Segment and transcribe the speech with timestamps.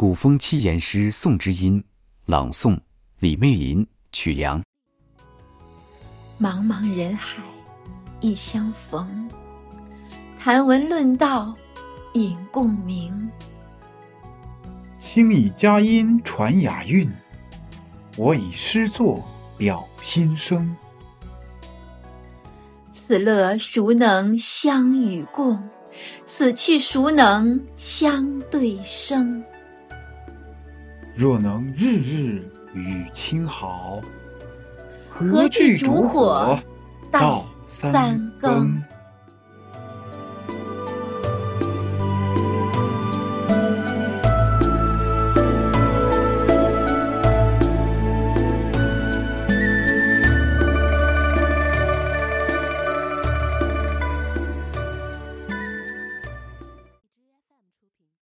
[0.00, 1.84] 古风七言诗宋之音，
[2.24, 2.74] 朗诵
[3.18, 4.58] 李媚林、曲梁。
[6.40, 7.42] 茫茫人海，
[8.20, 9.28] 一相逢。
[10.38, 11.54] 谈文论道，
[12.14, 13.30] 引共鸣。
[14.98, 17.06] 卿以佳音传雅韵，
[18.16, 19.22] 我以诗作
[19.58, 20.74] 表心声。
[22.90, 25.62] 此乐孰能相与共？
[26.24, 29.44] 此去孰能相对生？
[31.14, 34.00] 若能日日与卿好，
[35.08, 36.58] 何惧烛火，
[37.10, 38.82] 到三更。